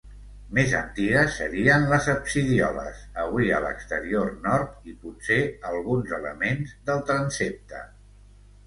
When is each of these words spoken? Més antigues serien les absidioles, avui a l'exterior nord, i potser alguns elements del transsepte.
Més 0.57 0.71
antigues 0.77 1.35
serien 1.41 1.85
les 1.91 2.07
absidioles, 2.13 3.03
avui 3.25 3.53
a 3.59 3.61
l'exterior 3.67 4.33
nord, 4.49 4.73
i 4.95 4.97
potser 5.05 5.39
alguns 5.75 6.19
elements 6.23 6.75
del 6.91 7.07
transsepte. 7.13 7.87